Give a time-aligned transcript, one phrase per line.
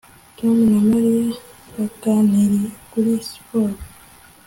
[0.37, 1.23] Tom na Mary
[1.75, 3.77] baganiriye kuri siporo